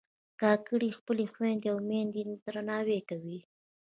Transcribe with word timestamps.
کاکړي 0.41 0.89
خپلې 0.99 1.25
خویندې 1.31 1.67
او 1.73 1.77
میندې 1.89 2.21
درناوي 2.45 2.99
کوي. 3.09 3.39